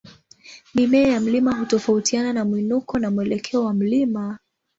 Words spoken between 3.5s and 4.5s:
wa mlima.